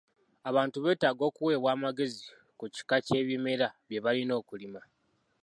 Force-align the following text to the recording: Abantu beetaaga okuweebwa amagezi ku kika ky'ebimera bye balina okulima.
Abantu 0.49 0.77
beetaaga 0.79 1.23
okuweebwa 1.29 1.69
amagezi 1.75 2.25
ku 2.57 2.65
kika 2.75 2.97
ky'ebimera 3.05 3.67
bye 3.87 3.99
balina 4.05 4.33
okulima. 4.41 4.81